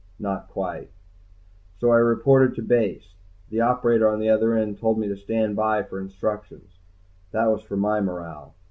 Not 0.17 0.47
quite. 0.47 0.89
So 1.77 1.91
I 1.91 1.97
reported 1.97 2.55
to 2.55 2.63
Base. 2.63 3.13
The 3.51 3.61
operator 3.61 4.09
on 4.09 4.19
the 4.19 4.29
other 4.29 4.55
end 4.55 4.79
told 4.79 4.97
me 4.97 5.07
to 5.07 5.15
stand 5.15 5.55
by 5.55 5.83
for 5.83 5.99
instructions. 6.01 6.79
That 7.33 7.45
was 7.45 7.61
for 7.61 7.77
my 7.77 8.01
morale. 8.01 8.55